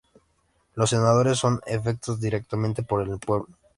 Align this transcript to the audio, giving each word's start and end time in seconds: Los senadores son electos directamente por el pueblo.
Los 0.73 0.89
senadores 0.89 1.37
son 1.37 1.61
electos 1.67 2.19
directamente 2.19 2.81
por 2.81 3.07
el 3.07 3.19
pueblo. 3.19 3.47